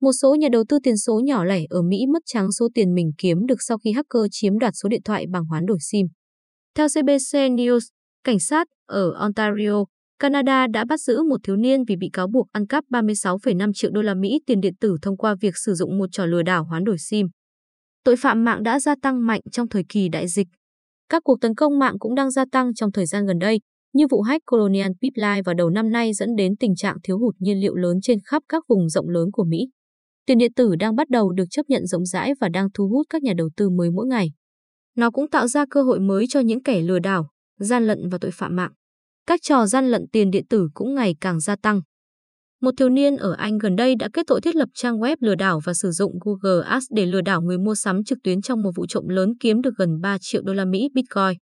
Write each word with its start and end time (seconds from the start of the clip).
Một 0.00 0.12
số 0.12 0.34
nhà 0.34 0.48
đầu 0.52 0.64
tư 0.68 0.78
tiền 0.82 0.96
số 0.96 1.20
nhỏ 1.24 1.44
lẻ 1.44 1.60
ở 1.70 1.82
Mỹ 1.82 2.06
mất 2.12 2.22
trắng 2.26 2.52
số 2.52 2.68
tiền 2.74 2.94
mình 2.94 3.12
kiếm 3.18 3.46
được 3.46 3.62
sau 3.62 3.78
khi 3.78 3.92
hacker 3.92 4.22
chiếm 4.30 4.58
đoạt 4.58 4.74
số 4.82 4.88
điện 4.88 5.02
thoại 5.04 5.26
bằng 5.32 5.44
hoán 5.44 5.66
đổi 5.66 5.78
SIM. 5.80 6.06
Theo 6.74 6.86
CBC 6.88 7.34
News, 7.34 7.80
cảnh 8.24 8.38
sát 8.38 8.68
ở 8.86 9.12
Ontario, 9.12 9.84
Canada 10.18 10.66
đã 10.66 10.84
bắt 10.84 11.00
giữ 11.00 11.22
một 11.22 11.40
thiếu 11.44 11.56
niên 11.56 11.84
vì 11.88 11.96
bị 11.96 12.10
cáo 12.12 12.28
buộc 12.28 12.46
ăn 12.52 12.66
cắp 12.66 12.84
36,5 12.90 13.72
triệu 13.74 13.90
đô 13.90 14.02
la 14.02 14.14
Mỹ 14.14 14.40
tiền 14.46 14.60
điện 14.60 14.74
tử 14.80 14.96
thông 15.02 15.16
qua 15.16 15.34
việc 15.40 15.54
sử 15.56 15.74
dụng 15.74 15.98
một 15.98 16.06
trò 16.12 16.26
lừa 16.26 16.42
đảo 16.42 16.64
hoán 16.64 16.84
đổi 16.84 16.96
SIM. 16.98 17.26
Tội 18.04 18.16
phạm 18.16 18.44
mạng 18.44 18.62
đã 18.62 18.80
gia 18.80 18.94
tăng 19.02 19.26
mạnh 19.26 19.40
trong 19.52 19.68
thời 19.68 19.84
kỳ 19.88 20.08
đại 20.08 20.28
dịch. 20.28 20.46
Các 21.08 21.22
cuộc 21.24 21.40
tấn 21.40 21.54
công 21.54 21.78
mạng 21.78 21.94
cũng 21.98 22.14
đang 22.14 22.30
gia 22.30 22.44
tăng 22.52 22.74
trong 22.74 22.92
thời 22.92 23.06
gian 23.06 23.26
gần 23.26 23.38
đây, 23.38 23.60
như 23.92 24.06
vụ 24.10 24.22
hack 24.22 24.46
Colonial 24.46 24.90
Pipeline 25.02 25.42
vào 25.44 25.54
đầu 25.54 25.70
năm 25.70 25.90
nay 25.90 26.12
dẫn 26.14 26.28
đến 26.36 26.56
tình 26.56 26.76
trạng 26.76 26.96
thiếu 27.02 27.18
hụt 27.18 27.34
nhiên 27.38 27.60
liệu 27.60 27.74
lớn 27.74 27.96
trên 28.02 28.18
khắp 28.24 28.42
các 28.48 28.64
vùng 28.68 28.88
rộng 28.88 29.08
lớn 29.08 29.28
của 29.32 29.44
Mỹ. 29.44 29.58
Tiền 30.28 30.38
điện 30.38 30.52
tử 30.52 30.76
đang 30.76 30.96
bắt 30.96 31.10
đầu 31.10 31.32
được 31.32 31.44
chấp 31.50 31.62
nhận 31.68 31.86
rộng 31.86 32.06
rãi 32.06 32.32
và 32.40 32.48
đang 32.48 32.68
thu 32.74 32.88
hút 32.88 33.06
các 33.10 33.22
nhà 33.22 33.32
đầu 33.36 33.48
tư 33.56 33.70
mới 33.70 33.90
mỗi 33.90 34.06
ngày. 34.06 34.28
Nó 34.96 35.10
cũng 35.10 35.30
tạo 35.30 35.48
ra 35.48 35.64
cơ 35.70 35.82
hội 35.82 36.00
mới 36.00 36.26
cho 36.28 36.40
những 36.40 36.62
kẻ 36.62 36.80
lừa 36.80 36.98
đảo, 36.98 37.28
gian 37.58 37.86
lận 37.86 38.08
và 38.08 38.18
tội 38.20 38.30
phạm 38.30 38.56
mạng. 38.56 38.70
Các 39.26 39.40
trò 39.42 39.66
gian 39.66 39.90
lận 39.90 40.04
tiền 40.12 40.30
điện 40.30 40.44
tử 40.50 40.68
cũng 40.74 40.94
ngày 40.94 41.14
càng 41.20 41.40
gia 41.40 41.56
tăng. 41.56 41.80
Một 42.60 42.70
thiếu 42.78 42.88
niên 42.88 43.16
ở 43.16 43.32
Anh 43.32 43.58
gần 43.58 43.76
đây 43.76 43.94
đã 43.94 44.08
kết 44.12 44.22
tội 44.26 44.40
thiết 44.40 44.56
lập 44.56 44.68
trang 44.74 44.98
web 44.98 45.16
lừa 45.20 45.34
đảo 45.34 45.60
và 45.64 45.74
sử 45.74 45.90
dụng 45.90 46.12
Google 46.24 46.66
Ads 46.66 46.86
để 46.90 47.06
lừa 47.06 47.20
đảo 47.20 47.42
người 47.42 47.58
mua 47.58 47.74
sắm 47.74 48.04
trực 48.04 48.18
tuyến 48.24 48.42
trong 48.42 48.62
một 48.62 48.70
vụ 48.76 48.86
trộm 48.86 49.08
lớn 49.08 49.32
kiếm 49.40 49.60
được 49.62 49.74
gần 49.78 50.00
3 50.00 50.16
triệu 50.20 50.42
đô 50.42 50.52
la 50.52 50.64
Mỹ 50.64 50.88
Bitcoin. 50.94 51.38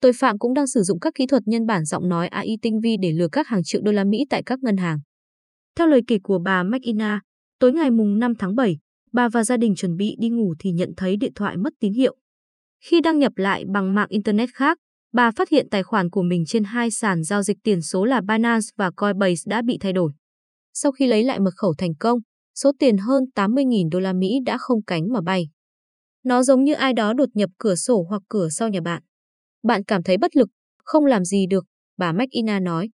Tội 0.00 0.12
phạm 0.12 0.38
cũng 0.38 0.54
đang 0.54 0.66
sử 0.66 0.82
dụng 0.82 1.00
các 1.00 1.14
kỹ 1.14 1.26
thuật 1.26 1.42
nhân 1.46 1.66
bản 1.66 1.84
giọng 1.84 2.08
nói 2.08 2.28
AI 2.28 2.56
tinh 2.62 2.80
vi 2.82 2.96
để 3.02 3.12
lừa 3.12 3.28
các 3.32 3.48
hàng 3.48 3.62
triệu 3.64 3.80
đô 3.84 3.92
la 3.92 4.04
Mỹ 4.04 4.24
tại 4.30 4.42
các 4.46 4.58
ngân 4.62 4.76
hàng. 4.76 4.98
Theo 5.78 5.86
lời 5.86 6.00
kể 6.06 6.18
của 6.22 6.38
bà 6.38 6.62
McIna, 6.62 7.20
tối 7.58 7.72
ngày 7.72 7.90
mùng 7.90 8.18
5 8.18 8.34
tháng 8.34 8.54
7, 8.54 8.78
bà 9.12 9.28
và 9.28 9.44
gia 9.44 9.56
đình 9.56 9.74
chuẩn 9.74 9.96
bị 9.96 10.16
đi 10.18 10.28
ngủ 10.28 10.54
thì 10.58 10.72
nhận 10.72 10.92
thấy 10.96 11.16
điện 11.16 11.32
thoại 11.34 11.56
mất 11.56 11.72
tín 11.80 11.92
hiệu. 11.92 12.16
Khi 12.84 13.00
đăng 13.00 13.18
nhập 13.18 13.32
lại 13.36 13.64
bằng 13.72 13.94
mạng 13.94 14.08
Internet 14.10 14.48
khác, 14.54 14.78
bà 15.12 15.30
phát 15.30 15.48
hiện 15.48 15.66
tài 15.70 15.82
khoản 15.82 16.10
của 16.10 16.22
mình 16.22 16.44
trên 16.46 16.64
hai 16.64 16.90
sàn 16.90 17.24
giao 17.24 17.42
dịch 17.42 17.58
tiền 17.62 17.82
số 17.82 18.04
là 18.04 18.20
Binance 18.20 18.66
và 18.76 18.90
Coinbase 18.90 19.42
đã 19.46 19.62
bị 19.62 19.78
thay 19.80 19.92
đổi. 19.92 20.12
Sau 20.74 20.92
khi 20.92 21.06
lấy 21.06 21.24
lại 21.24 21.40
mật 21.40 21.50
khẩu 21.56 21.74
thành 21.78 21.94
công, 21.94 22.18
số 22.54 22.72
tiền 22.78 22.98
hơn 22.98 23.24
80.000 23.34 23.88
đô 23.90 23.98
la 23.98 24.12
Mỹ 24.12 24.38
đã 24.46 24.58
không 24.58 24.82
cánh 24.82 25.12
mà 25.12 25.20
bay. 25.20 25.48
Nó 26.24 26.42
giống 26.42 26.64
như 26.64 26.74
ai 26.74 26.92
đó 26.92 27.12
đột 27.12 27.28
nhập 27.34 27.50
cửa 27.58 27.74
sổ 27.74 28.06
hoặc 28.08 28.22
cửa 28.28 28.48
sau 28.48 28.68
nhà 28.68 28.80
bạn. 28.80 29.02
Bạn 29.62 29.84
cảm 29.84 30.02
thấy 30.02 30.18
bất 30.18 30.36
lực, 30.36 30.48
không 30.84 31.04
làm 31.04 31.24
gì 31.24 31.46
được, 31.50 31.64
bà 31.96 32.12
McIna 32.12 32.60
nói. 32.60 32.90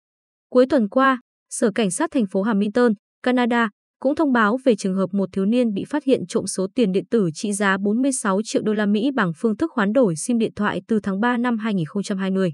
Cuối 0.51 0.67
tuần 0.71 0.89
qua, 0.89 1.21
Sở 1.51 1.71
Cảnh 1.75 1.91
sát 1.91 2.11
thành 2.11 2.27
phố 2.27 2.43
Hamilton, 2.43 2.93
Canada, 3.23 3.69
cũng 4.03 4.15
thông 4.15 4.33
báo 4.33 4.59
về 4.65 4.77
trường 4.77 4.95
hợp 4.95 5.15
một 5.15 5.29
thiếu 5.33 5.45
niên 5.45 5.75
bị 5.75 5.85
phát 5.85 6.05
hiện 6.05 6.27
trộm 6.29 6.47
số 6.47 6.67
tiền 6.75 6.93
điện 6.93 7.05
tử 7.11 7.31
trị 7.35 7.53
giá 7.53 7.77
46 7.79 8.41
triệu 8.45 8.63
đô 8.63 8.73
la 8.73 8.87
Mỹ 8.87 9.11
bằng 9.15 9.33
phương 9.37 9.57
thức 9.57 9.73
hoán 9.73 9.93
đổi 9.93 10.17
SIM 10.17 10.39
điện 10.39 10.53
thoại 10.57 10.81
từ 10.89 11.01
tháng 11.03 11.21
3 11.21 11.37
năm 11.37 11.59
2020. 11.59 12.53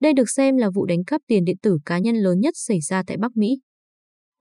Đây 0.00 0.12
được 0.12 0.30
xem 0.30 0.56
là 0.56 0.70
vụ 0.74 0.86
đánh 0.86 1.04
cắp 1.04 1.20
tiền 1.26 1.44
điện 1.44 1.56
tử 1.62 1.78
cá 1.84 1.98
nhân 1.98 2.16
lớn 2.16 2.40
nhất 2.40 2.54
xảy 2.56 2.80
ra 2.80 3.02
tại 3.06 3.16
Bắc 3.16 3.36
Mỹ. 3.36 3.48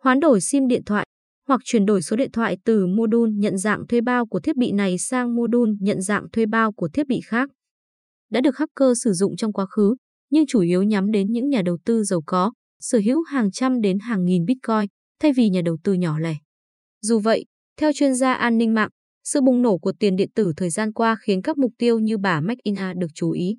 Hoán 0.03 0.19
đổi 0.19 0.41
SIM 0.41 0.67
điện 0.67 0.83
thoại 0.85 1.07
hoặc 1.47 1.61
chuyển 1.63 1.85
đổi 1.85 2.01
số 2.01 2.15
điện 2.15 2.31
thoại 2.31 2.57
từ 2.65 2.87
mô 2.87 3.07
đun 3.07 3.39
nhận 3.39 3.57
dạng 3.57 3.87
thuê 3.87 4.01
bao 4.01 4.25
của 4.25 4.39
thiết 4.39 4.55
bị 4.55 4.71
này 4.71 4.97
sang 4.97 5.35
mô 5.35 5.47
đun 5.47 5.77
nhận 5.79 6.01
dạng 6.01 6.29
thuê 6.31 6.45
bao 6.45 6.71
của 6.71 6.89
thiết 6.93 7.07
bị 7.07 7.21
khác. 7.25 7.49
Đã 8.31 8.41
được 8.41 8.57
hacker 8.57 9.03
sử 9.03 9.13
dụng 9.13 9.35
trong 9.35 9.53
quá 9.53 9.65
khứ, 9.65 9.95
nhưng 10.29 10.45
chủ 10.47 10.59
yếu 10.59 10.83
nhắm 10.83 11.11
đến 11.11 11.31
những 11.31 11.49
nhà 11.49 11.61
đầu 11.61 11.77
tư 11.85 12.03
giàu 12.03 12.21
có, 12.25 12.51
sở 12.79 12.99
hữu 13.05 13.23
hàng 13.23 13.51
trăm 13.51 13.81
đến 13.81 13.99
hàng 13.99 14.25
nghìn 14.25 14.45
Bitcoin, 14.45 14.94
thay 15.19 15.33
vì 15.33 15.49
nhà 15.49 15.61
đầu 15.65 15.77
tư 15.83 15.93
nhỏ 15.93 16.19
lẻ. 16.19 16.35
Dù 17.01 17.19
vậy, 17.19 17.45
theo 17.77 17.91
chuyên 17.93 18.15
gia 18.15 18.33
an 18.33 18.57
ninh 18.57 18.73
mạng, 18.73 18.89
sự 19.23 19.41
bùng 19.41 19.61
nổ 19.61 19.77
của 19.77 19.93
tiền 19.99 20.15
điện 20.15 20.29
tử 20.35 20.53
thời 20.57 20.69
gian 20.69 20.93
qua 20.93 21.17
khiến 21.21 21.41
các 21.41 21.57
mục 21.57 21.71
tiêu 21.77 21.99
như 21.99 22.17
bà 22.17 22.41
McIna 22.41 22.93
được 22.97 23.07
chú 23.15 23.31
ý. 23.31 23.57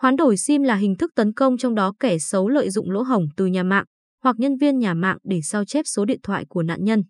Hoán 0.00 0.16
đổi 0.16 0.36
SIM 0.36 0.62
là 0.62 0.76
hình 0.76 0.96
thức 0.96 1.10
tấn 1.14 1.32
công 1.32 1.58
trong 1.58 1.74
đó 1.74 1.92
kẻ 2.00 2.18
xấu 2.18 2.48
lợi 2.48 2.70
dụng 2.70 2.90
lỗ 2.90 3.02
hổng 3.02 3.28
từ 3.36 3.46
nhà 3.46 3.62
mạng 3.62 3.84
hoặc 4.22 4.36
nhân 4.38 4.56
viên 4.56 4.78
nhà 4.78 4.94
mạng 4.94 5.18
để 5.24 5.40
sao 5.42 5.64
chép 5.64 5.82
số 5.86 6.04
điện 6.04 6.20
thoại 6.22 6.44
của 6.48 6.62
nạn 6.62 6.84
nhân. 6.84 7.02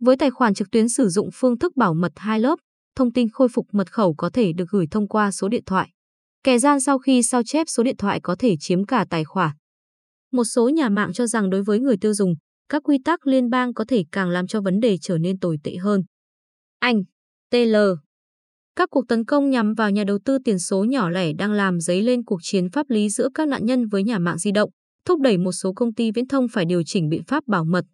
Với 0.00 0.16
tài 0.16 0.30
khoản 0.30 0.54
trực 0.54 0.70
tuyến 0.70 0.88
sử 0.88 1.08
dụng 1.08 1.28
phương 1.34 1.58
thức 1.58 1.76
bảo 1.76 1.94
mật 1.94 2.12
hai 2.16 2.40
lớp, 2.40 2.58
thông 2.96 3.12
tin 3.12 3.28
khôi 3.28 3.48
phục 3.48 3.66
mật 3.72 3.92
khẩu 3.92 4.14
có 4.14 4.30
thể 4.32 4.52
được 4.52 4.64
gửi 4.70 4.86
thông 4.90 5.08
qua 5.08 5.30
số 5.30 5.48
điện 5.48 5.62
thoại. 5.66 5.90
Kẻ 6.42 6.58
gian 6.58 6.80
sau 6.80 6.98
khi 6.98 7.22
sao 7.22 7.42
chép 7.42 7.66
số 7.68 7.82
điện 7.82 7.96
thoại 7.96 8.20
có 8.22 8.36
thể 8.38 8.56
chiếm 8.60 8.84
cả 8.84 9.06
tài 9.10 9.24
khoản. 9.24 9.50
Một 10.32 10.44
số 10.44 10.68
nhà 10.68 10.88
mạng 10.88 11.12
cho 11.12 11.26
rằng 11.26 11.50
đối 11.50 11.62
với 11.62 11.80
người 11.80 11.96
tiêu 12.00 12.14
dùng, 12.14 12.34
các 12.68 12.82
quy 12.82 12.98
tắc 13.04 13.26
liên 13.26 13.50
bang 13.50 13.74
có 13.74 13.84
thể 13.88 14.04
càng 14.12 14.30
làm 14.30 14.46
cho 14.46 14.60
vấn 14.60 14.80
đề 14.80 14.98
trở 15.00 15.18
nên 15.18 15.38
tồi 15.38 15.56
tệ 15.64 15.76
hơn. 15.76 16.02
Anh, 16.78 17.02
TL 17.50 17.76
Các 18.76 18.88
cuộc 18.90 19.08
tấn 19.08 19.24
công 19.24 19.50
nhằm 19.50 19.74
vào 19.74 19.90
nhà 19.90 20.04
đầu 20.04 20.18
tư 20.24 20.38
tiền 20.44 20.58
số 20.58 20.84
nhỏ 20.84 21.10
lẻ 21.10 21.32
đang 21.32 21.52
làm 21.52 21.80
dấy 21.80 22.02
lên 22.02 22.24
cuộc 22.24 22.40
chiến 22.42 22.70
pháp 22.70 22.90
lý 22.90 23.08
giữa 23.08 23.28
các 23.34 23.48
nạn 23.48 23.66
nhân 23.66 23.86
với 23.86 24.04
nhà 24.04 24.18
mạng 24.18 24.38
di 24.38 24.52
động, 24.52 24.70
thúc 25.04 25.20
đẩy 25.20 25.38
một 25.38 25.52
số 25.52 25.72
công 25.72 25.94
ty 25.94 26.10
viễn 26.10 26.28
thông 26.28 26.46
phải 26.52 26.64
điều 26.64 26.82
chỉnh 26.86 27.08
biện 27.08 27.22
pháp 27.24 27.46
bảo 27.46 27.64
mật. 27.64 27.84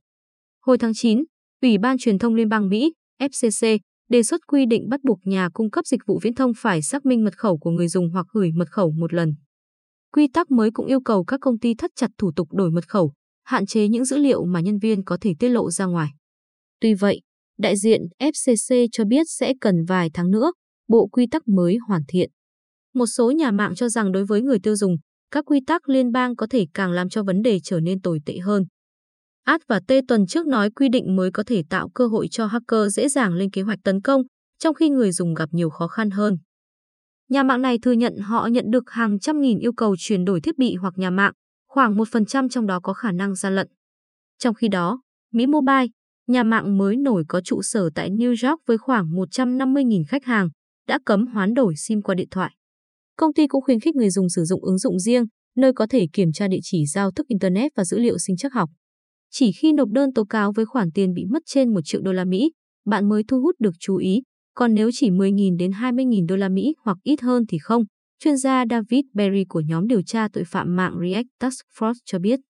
Hồi 0.64 0.78
tháng 0.78 0.94
9, 0.94 1.24
Ủy 1.62 1.78
ban 1.78 1.98
Truyền 1.98 2.18
thông 2.18 2.34
Liên 2.34 2.48
bang 2.48 2.68
Mỹ, 2.68 2.92
FCC, 3.20 3.78
đề 4.08 4.22
xuất 4.22 4.40
quy 4.46 4.66
định 4.66 4.88
bắt 4.88 5.00
buộc 5.02 5.18
nhà 5.24 5.48
cung 5.54 5.70
cấp 5.70 5.86
dịch 5.86 6.00
vụ 6.06 6.18
viễn 6.22 6.34
thông 6.34 6.52
phải 6.56 6.82
xác 6.82 7.06
minh 7.06 7.24
mật 7.24 7.38
khẩu 7.38 7.58
của 7.58 7.70
người 7.70 7.88
dùng 7.88 8.10
hoặc 8.10 8.26
gửi 8.32 8.52
mật 8.54 8.70
khẩu 8.70 8.92
một 8.92 9.14
lần. 9.14 9.34
Quy 10.12 10.28
tắc 10.28 10.50
mới 10.50 10.70
cũng 10.70 10.86
yêu 10.86 11.00
cầu 11.00 11.24
các 11.24 11.40
công 11.40 11.58
ty 11.58 11.74
thắt 11.74 11.90
chặt 11.96 12.10
thủ 12.18 12.32
tục 12.36 12.48
đổi 12.52 12.70
mật 12.70 12.88
khẩu, 12.88 13.12
hạn 13.44 13.66
chế 13.66 13.88
những 13.88 14.04
dữ 14.04 14.16
liệu 14.18 14.44
mà 14.44 14.60
nhân 14.60 14.78
viên 14.78 15.04
có 15.04 15.18
thể 15.20 15.32
tiết 15.38 15.48
lộ 15.48 15.70
ra 15.70 15.84
ngoài. 15.84 16.08
Tuy 16.80 16.94
vậy, 16.94 17.20
đại 17.58 17.76
diện 17.76 18.00
FCC 18.18 18.86
cho 18.92 19.04
biết 19.04 19.26
sẽ 19.28 19.52
cần 19.60 19.84
vài 19.84 20.10
tháng 20.14 20.30
nữa, 20.30 20.52
bộ 20.88 21.06
quy 21.12 21.26
tắc 21.26 21.48
mới 21.48 21.76
hoàn 21.88 22.02
thiện. 22.08 22.30
Một 22.94 23.06
số 23.06 23.30
nhà 23.30 23.50
mạng 23.50 23.74
cho 23.74 23.88
rằng 23.88 24.12
đối 24.12 24.24
với 24.24 24.42
người 24.42 24.58
tiêu 24.62 24.76
dùng, 24.76 24.96
các 25.30 25.44
quy 25.44 25.60
tắc 25.66 25.88
liên 25.88 26.12
bang 26.12 26.36
có 26.36 26.46
thể 26.50 26.66
càng 26.74 26.92
làm 26.92 27.08
cho 27.08 27.22
vấn 27.22 27.42
đề 27.42 27.58
trở 27.64 27.80
nên 27.80 28.00
tồi 28.00 28.18
tệ 28.26 28.38
hơn. 28.38 28.64
Ad 29.44 29.60
và 29.68 29.80
T 29.88 29.92
tuần 30.08 30.26
trước 30.26 30.46
nói 30.46 30.70
quy 30.70 30.88
định 30.88 31.16
mới 31.16 31.30
có 31.30 31.42
thể 31.46 31.62
tạo 31.70 31.88
cơ 31.94 32.06
hội 32.06 32.28
cho 32.30 32.46
hacker 32.46 32.96
dễ 32.96 33.08
dàng 33.08 33.34
lên 33.34 33.50
kế 33.50 33.62
hoạch 33.62 33.78
tấn 33.84 34.00
công, 34.00 34.22
trong 34.58 34.74
khi 34.74 34.88
người 34.88 35.12
dùng 35.12 35.34
gặp 35.34 35.48
nhiều 35.52 35.70
khó 35.70 35.88
khăn 35.88 36.10
hơn. 36.10 36.38
Nhà 37.28 37.42
mạng 37.42 37.62
này 37.62 37.78
thừa 37.82 37.92
nhận 37.92 38.18
họ 38.18 38.46
nhận 38.46 38.64
được 38.70 38.90
hàng 38.90 39.18
trăm 39.18 39.40
nghìn 39.40 39.58
yêu 39.58 39.72
cầu 39.72 39.96
chuyển 39.98 40.24
đổi 40.24 40.40
thiết 40.40 40.58
bị 40.58 40.74
hoặc 40.74 40.94
nhà 40.96 41.10
mạng, 41.10 41.32
khoảng 41.72 41.96
1% 41.96 42.48
trong 42.48 42.66
đó 42.66 42.80
có 42.80 42.92
khả 42.92 43.12
năng 43.12 43.34
gian 43.34 43.54
lận. 43.54 43.68
Trong 44.38 44.54
khi 44.54 44.68
đó, 44.68 45.02
Mỹ 45.32 45.46
Mobile, 45.46 45.86
nhà 46.26 46.42
mạng 46.42 46.78
mới 46.78 46.96
nổi 46.96 47.24
có 47.28 47.40
trụ 47.40 47.62
sở 47.62 47.90
tại 47.94 48.10
New 48.10 48.28
York 48.28 48.60
với 48.66 48.78
khoảng 48.78 49.06
150.000 49.06 50.02
khách 50.08 50.24
hàng, 50.24 50.48
đã 50.88 50.98
cấm 51.04 51.26
hoán 51.26 51.54
đổi 51.54 51.74
SIM 51.76 52.02
qua 52.02 52.14
điện 52.14 52.28
thoại. 52.30 52.54
Công 53.16 53.32
ty 53.32 53.46
cũng 53.46 53.62
khuyến 53.62 53.80
khích 53.80 53.96
người 53.96 54.10
dùng 54.10 54.28
sử 54.28 54.44
dụng 54.44 54.64
ứng 54.64 54.78
dụng 54.78 54.98
riêng, 54.98 55.24
nơi 55.56 55.72
có 55.72 55.86
thể 55.90 56.06
kiểm 56.12 56.32
tra 56.32 56.48
địa 56.48 56.58
chỉ 56.62 56.86
giao 56.86 57.10
thức 57.10 57.26
Internet 57.28 57.72
và 57.76 57.84
dữ 57.84 57.98
liệu 57.98 58.18
sinh 58.18 58.36
chắc 58.36 58.52
học. 58.52 58.70
Chỉ 59.30 59.52
khi 59.52 59.72
nộp 59.72 59.88
đơn 59.88 60.12
tố 60.12 60.24
cáo 60.24 60.52
với 60.52 60.64
khoản 60.64 60.92
tiền 60.94 61.14
bị 61.14 61.24
mất 61.30 61.42
trên 61.46 61.74
1 61.74 61.80
triệu 61.84 62.00
đô 62.00 62.12
la 62.12 62.24
Mỹ, 62.24 62.52
bạn 62.86 63.08
mới 63.08 63.22
thu 63.28 63.40
hút 63.40 63.54
được 63.58 63.74
chú 63.80 63.96
ý, 63.96 64.22
còn 64.54 64.74
nếu 64.74 64.90
chỉ 64.92 65.10
10.000 65.10 65.56
đến 65.58 65.70
20.000 65.70 66.26
đô 66.26 66.36
la 66.36 66.48
Mỹ 66.48 66.74
hoặc 66.84 66.98
ít 67.02 67.20
hơn 67.20 67.44
thì 67.48 67.58
không. 67.58 67.84
Chuyên 68.24 68.36
gia 68.36 68.64
David 68.70 69.04
Berry 69.14 69.44
của 69.48 69.62
nhóm 69.66 69.86
điều 69.86 70.02
tra 70.02 70.28
tội 70.32 70.44
phạm 70.46 70.76
mạng 70.76 70.94
React 71.02 71.26
Task 71.40 71.60
Force 71.78 71.98
cho 72.04 72.18
biết. 72.18 72.40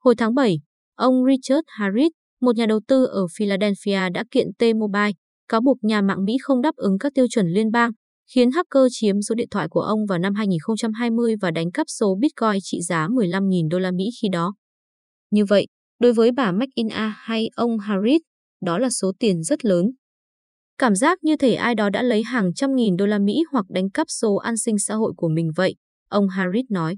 Hồi 0.00 0.14
tháng 0.18 0.34
7, 0.34 0.60
ông 0.94 1.14
Richard 1.26 1.64
Harris, 1.66 2.10
một 2.40 2.56
nhà 2.56 2.66
đầu 2.66 2.80
tư 2.88 3.04
ở 3.04 3.26
Philadelphia 3.36 4.08
đã 4.14 4.24
kiện 4.30 4.46
T-Mobile, 4.58 5.12
cáo 5.48 5.60
buộc 5.60 5.84
nhà 5.84 6.02
mạng 6.02 6.24
Mỹ 6.24 6.36
không 6.42 6.62
đáp 6.62 6.76
ứng 6.76 6.98
các 6.98 7.14
tiêu 7.14 7.26
chuẩn 7.30 7.46
liên 7.46 7.70
bang, 7.70 7.90
khiến 8.34 8.50
hacker 8.50 8.82
chiếm 8.90 9.22
số 9.22 9.34
điện 9.34 9.48
thoại 9.50 9.68
của 9.70 9.80
ông 9.80 10.06
vào 10.08 10.18
năm 10.18 10.34
2020 10.34 11.34
và 11.40 11.50
đánh 11.50 11.72
cắp 11.72 11.86
số 11.88 12.16
Bitcoin 12.20 12.60
trị 12.62 12.80
giá 12.80 13.06
15.000 13.08 13.68
đô 13.70 13.78
la 13.78 13.90
Mỹ 13.90 14.04
khi 14.22 14.28
đó. 14.32 14.54
Như 15.30 15.44
vậy, 15.44 15.66
đối 16.00 16.12
với 16.12 16.30
bà 16.32 16.52
McIna 16.52 17.14
hay 17.18 17.48
ông 17.56 17.78
Harris, 17.78 18.20
đó 18.64 18.78
là 18.78 18.90
số 18.90 19.12
tiền 19.18 19.42
rất 19.42 19.64
lớn. 19.64 19.86
Cảm 20.78 20.94
giác 20.94 21.24
như 21.24 21.36
thể 21.36 21.54
ai 21.54 21.74
đó 21.74 21.90
đã 21.90 22.02
lấy 22.02 22.22
hàng 22.22 22.54
trăm 22.54 22.74
nghìn 22.74 22.96
đô 22.96 23.06
la 23.06 23.18
Mỹ 23.18 23.42
hoặc 23.52 23.64
đánh 23.68 23.90
cắp 23.90 24.06
số 24.10 24.34
an 24.34 24.56
sinh 24.56 24.78
xã 24.78 24.94
hội 24.94 25.12
của 25.16 25.28
mình 25.28 25.50
vậy, 25.56 25.74
ông 26.08 26.28
Harris 26.28 26.64
nói. 26.70 26.96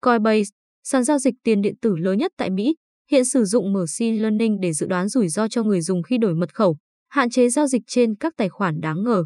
Coinbase, 0.00 0.50
sàn 0.84 1.04
giao 1.04 1.18
dịch 1.18 1.34
tiền 1.42 1.62
điện 1.62 1.74
tử 1.82 1.96
lớn 1.96 2.18
nhất 2.18 2.32
tại 2.36 2.50
Mỹ, 2.50 2.74
hiện 3.10 3.24
sử 3.24 3.44
dụng 3.44 3.72
machine 3.72 4.18
learning 4.18 4.60
để 4.60 4.72
dự 4.72 4.86
đoán 4.86 5.08
rủi 5.08 5.28
ro 5.28 5.48
cho 5.48 5.62
người 5.62 5.80
dùng 5.80 6.02
khi 6.02 6.18
đổi 6.18 6.34
mật 6.34 6.54
khẩu, 6.54 6.76
hạn 7.08 7.30
chế 7.30 7.48
giao 7.48 7.66
dịch 7.66 7.82
trên 7.86 8.16
các 8.16 8.34
tài 8.36 8.48
khoản 8.48 8.80
đáng 8.80 9.02
ngờ. 9.02 9.24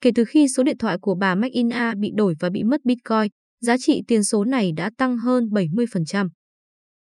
Kể 0.00 0.10
từ 0.14 0.24
khi 0.24 0.48
số 0.48 0.62
điện 0.62 0.78
thoại 0.78 0.98
của 1.00 1.14
bà 1.14 1.34
McIna 1.34 1.94
bị 1.98 2.10
đổi 2.16 2.34
và 2.40 2.50
bị 2.50 2.62
mất 2.64 2.84
Bitcoin, 2.84 3.28
giá 3.60 3.76
trị 3.78 4.02
tiền 4.08 4.24
số 4.24 4.44
này 4.44 4.72
đã 4.76 4.90
tăng 4.98 5.18
hơn 5.18 5.44
70%. 5.44 6.28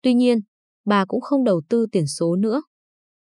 Tuy 0.02 0.14
nhiên, 0.14 0.38
bà 0.84 1.04
cũng 1.04 1.20
không 1.20 1.44
đầu 1.44 1.62
tư 1.68 1.86
tiền 1.92 2.06
số 2.06 2.36
nữa. 2.36 2.62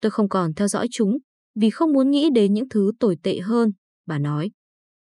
Tôi 0.02 0.12
không 0.12 0.30
còn 0.30 0.54
theo 0.54 0.68
dõi 0.68 0.88
chúng, 0.92 1.18
vì 1.56 1.70
không 1.70 1.94
muốn 1.94 2.12
nghĩ 2.12 2.30
đến 2.30 2.54
những 2.54 2.70
thứ 2.70 2.92
tồi 3.00 3.18
tệ 3.24 3.40
hơn, 3.40 3.72
bà 4.06 4.20
nói. 4.20 4.52